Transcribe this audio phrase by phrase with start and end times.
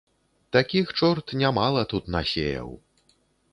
[0.55, 2.75] Такіх чорт нямала тут насеяў.